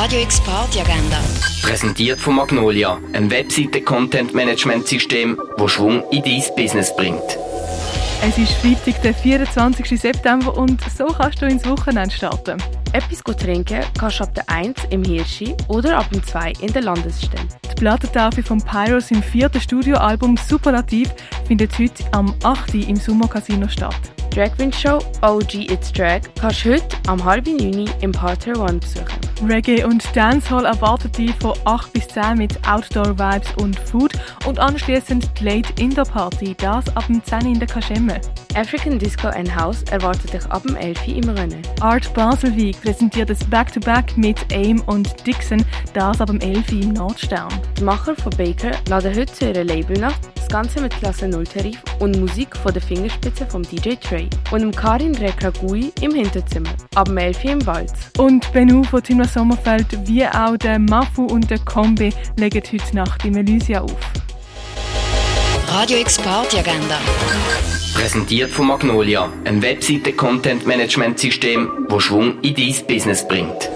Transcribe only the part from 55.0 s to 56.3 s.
Rekagui im